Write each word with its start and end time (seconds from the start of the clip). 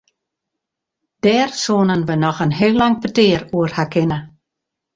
Dêr 1.23 1.49
soenen 1.65 2.01
we 2.07 2.15
noch 2.23 2.41
in 2.45 2.55
heel 2.59 2.75
lang 2.81 2.95
petear 3.01 3.41
oer 3.57 3.71
ha 3.77 3.83
kinne. 3.93 4.19